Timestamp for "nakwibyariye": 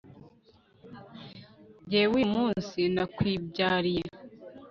2.95-4.03